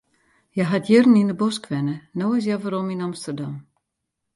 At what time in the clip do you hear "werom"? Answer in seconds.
2.63-2.89